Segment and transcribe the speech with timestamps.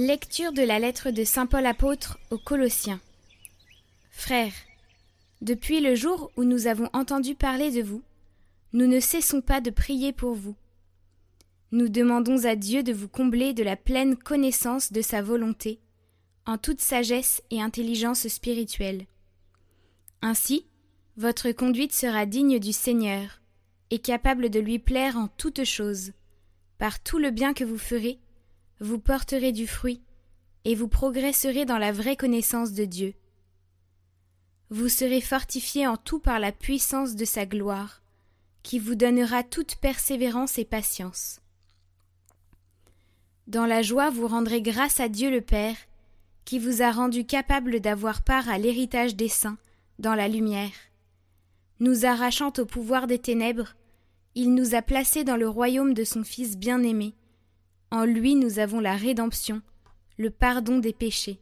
[0.00, 3.00] Lecture de la lettre de Saint Paul apôtre aux Colossiens.
[4.12, 4.52] Frères,
[5.40, 8.04] depuis le jour où nous avons entendu parler de vous,
[8.72, 10.54] nous ne cessons pas de prier pour vous.
[11.72, 15.80] Nous demandons à Dieu de vous combler de la pleine connaissance de sa volonté,
[16.46, 19.04] en toute sagesse et intelligence spirituelle.
[20.22, 20.64] Ainsi,
[21.16, 23.40] votre conduite sera digne du Seigneur,
[23.90, 26.12] et capable de lui plaire en toutes choses,
[26.78, 28.20] par tout le bien que vous ferez,
[28.80, 30.02] vous porterez du fruit,
[30.64, 33.14] et vous progresserez dans la vraie connaissance de Dieu.
[34.70, 38.02] Vous serez fortifiés en tout par la puissance de sa gloire,
[38.62, 41.40] qui vous donnera toute persévérance et patience.
[43.46, 45.76] Dans la joie vous rendrez grâce à Dieu le Père,
[46.44, 49.58] qui vous a rendu capable d'avoir part à l'héritage des saints
[49.98, 50.72] dans la lumière.
[51.80, 53.74] Nous arrachant au pouvoir des ténèbres,
[54.34, 57.14] il nous a placés dans le royaume de son Fils bien-aimé,
[57.90, 59.62] en lui nous avons la rédemption,
[60.18, 61.38] le pardon des péchés.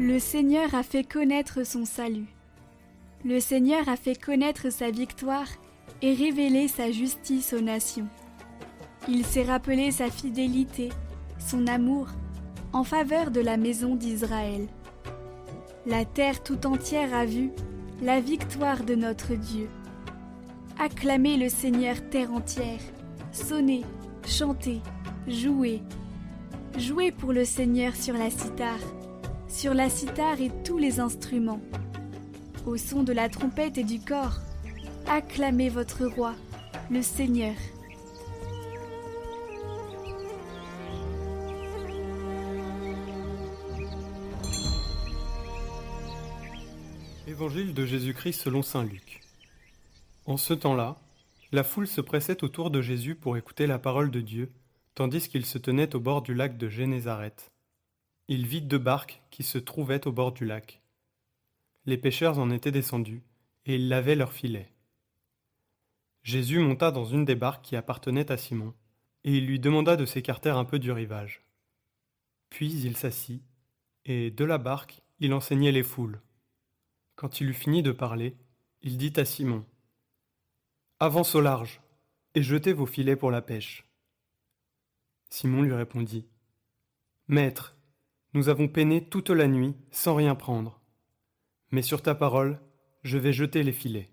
[0.00, 2.28] Le Seigneur a fait connaître son salut.
[3.24, 5.48] Le Seigneur a fait connaître sa victoire
[6.02, 8.08] et révélé sa justice aux nations.
[9.10, 10.90] Il s'est rappelé sa fidélité,
[11.38, 12.08] son amour,
[12.74, 14.66] en faveur de la maison d'Israël.
[15.86, 17.50] La terre tout entière a vu
[18.02, 19.70] la victoire de notre Dieu.
[20.78, 22.80] Acclamez le Seigneur terre entière,
[23.32, 23.82] sonnez,
[24.26, 24.82] chantez,
[25.26, 25.80] jouez.
[26.76, 28.76] Jouez pour le Seigneur sur la cithare,
[29.48, 31.62] sur la cithare et tous les instruments.
[32.66, 34.38] Au son de la trompette et du corps,
[35.10, 36.34] acclamez votre roi,
[36.90, 37.54] le Seigneur.
[47.38, 49.20] Évangile de Jésus-Christ selon Saint Luc.
[50.26, 51.00] En ce temps-là,
[51.52, 54.50] la foule se pressait autour de Jésus pour écouter la parole de Dieu,
[54.96, 57.52] tandis qu'il se tenait au bord du lac de Génézareth.
[58.26, 60.82] Il vit deux barques qui se trouvaient au bord du lac.
[61.86, 63.22] Les pêcheurs en étaient descendus,
[63.66, 64.72] et ils lavaient leurs filets.
[66.24, 68.74] Jésus monta dans une des barques qui appartenait à Simon,
[69.22, 71.44] et il lui demanda de s'écarter un peu du rivage.
[72.50, 73.44] Puis il s'assit,
[74.06, 76.20] et de la barque il enseignait les foules.
[77.18, 78.36] Quand il eut fini de parler,
[78.80, 79.66] il dit à Simon
[81.00, 81.80] Avance au large,
[82.36, 83.88] et jetez vos filets pour la pêche.
[85.28, 86.28] Simon lui répondit
[87.26, 87.76] Maître,
[88.34, 90.80] nous avons peiné toute la nuit sans rien prendre.
[91.72, 92.60] Mais sur ta parole,
[93.02, 94.12] je vais jeter les filets.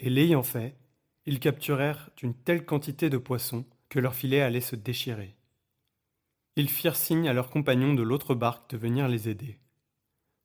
[0.00, 0.76] Et l'ayant fait,
[1.24, 5.36] ils capturèrent une telle quantité de poissons que leurs filets allaient se déchirer.
[6.56, 9.60] Ils firent signe à leurs compagnons de l'autre barque de venir les aider.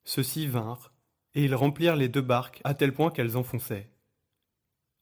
[0.03, 0.91] Ceux-ci vinrent
[1.35, 3.90] et ils remplirent les deux barques à tel point qu'elles enfonçaient.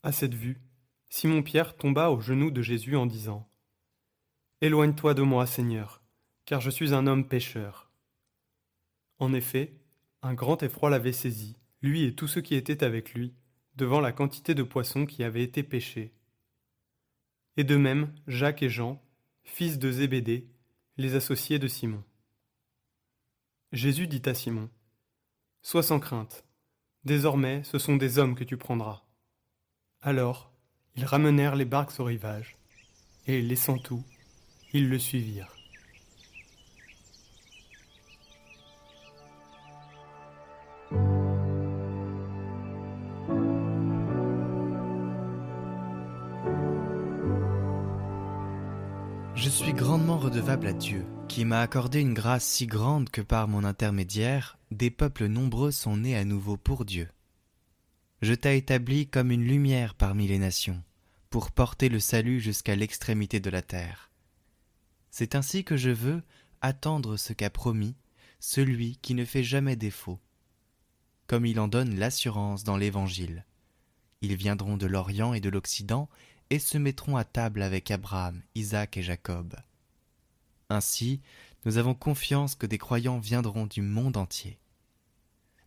[0.01, 0.61] À cette vue,
[1.09, 3.47] Simon-Pierre tomba aux genoux de Jésus en disant
[4.61, 6.01] Éloigne-toi de moi, Seigneur,
[6.45, 7.91] car je suis un homme pécheur.
[9.19, 9.79] En effet,
[10.23, 13.35] un grand effroi l'avait saisi, lui et tous ceux qui étaient avec lui,
[13.75, 16.13] devant la quantité de poissons qui avaient été pêchés.
[17.57, 19.01] Et de même, Jacques et Jean,
[19.43, 20.47] fils de Zébédée,
[20.97, 22.03] les associés de Simon.
[23.71, 24.69] Jésus dit à Simon
[25.65, 26.43] Sois sans crainte.
[27.05, 29.01] Désormais, ce sont des hommes que tu prendras.
[30.01, 30.51] Alors,
[30.97, 32.57] ils ramenèrent les barques au rivage,
[33.27, 34.03] et laissant tout,
[34.73, 35.55] ils le suivirent.
[49.33, 53.47] Je suis grandement redevable à Dieu qui m'a accordé une grâce si grande que par
[53.47, 57.09] mon intermédiaire, des peuples nombreux sont nés à nouveau pour Dieu.
[58.21, 60.81] Je t'ai établi comme une lumière parmi les nations,
[61.29, 64.11] pour porter le salut jusqu'à l'extrémité de la terre.
[65.11, 66.23] C'est ainsi que je veux
[66.61, 67.95] attendre ce qu'a promis
[68.39, 70.19] celui qui ne fait jamais défaut,
[71.27, 73.45] comme il en donne l'assurance dans l'Évangile.
[74.21, 76.09] Ils viendront de l'Orient et de l'Occident
[76.49, 79.55] et se mettront à table avec Abraham, Isaac et Jacob.
[80.69, 81.21] Ainsi,
[81.65, 84.59] nous avons confiance que des croyants viendront du monde entier.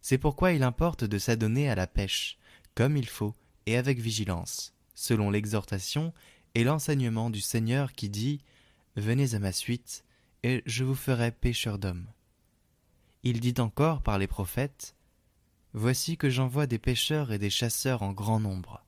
[0.08, 2.38] C'est pourquoi il importe de s'adonner à la pêche,
[2.76, 3.34] comme il faut
[3.66, 6.14] et avec vigilance, selon l'exhortation
[6.54, 8.40] et l'enseignement du Seigneur qui dit
[8.94, 10.04] Venez à ma suite,
[10.44, 12.06] et je vous ferai pêcheur d'hommes.
[13.24, 14.94] Il dit encore par les prophètes
[15.72, 18.84] Voici que j'envoie des pêcheurs et des chasseurs en grand nombre.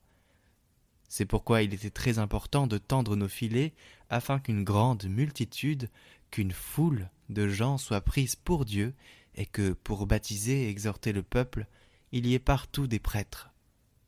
[1.09, 3.73] C'est pourquoi il était très important de tendre nos filets
[4.09, 5.89] afin qu'une grande multitude,
[6.31, 8.93] qu'une foule de gens soit prise pour Dieu
[9.35, 11.67] et que, pour baptiser et exhorter le peuple,
[12.11, 13.49] il y ait partout des prêtres,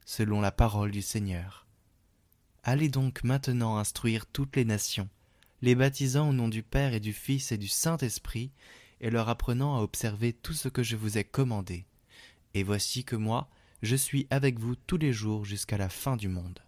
[0.06, 1.65] selon la parole du Seigneur.
[2.63, 5.09] Allez donc maintenant instruire toutes les nations,
[5.62, 8.51] les baptisant au nom du Père et du Fils et du Saint-Esprit,
[9.00, 11.85] et leur apprenant à observer tout ce que je vous ai commandé.
[12.53, 13.50] Et voici que moi,
[13.81, 16.59] je suis avec vous tous les jours jusqu'à la fin du monde.